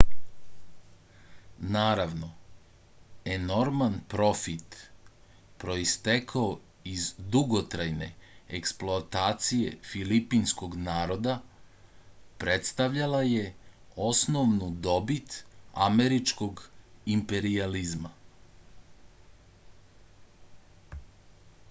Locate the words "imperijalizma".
17.19-18.11